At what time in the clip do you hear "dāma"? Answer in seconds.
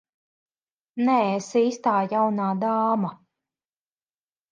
2.63-3.13